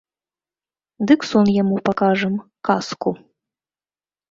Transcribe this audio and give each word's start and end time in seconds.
Дык 1.11 1.21
сон 1.33 1.45
яму 1.61 1.75
пакажам, 1.91 2.41
казку. 2.71 3.17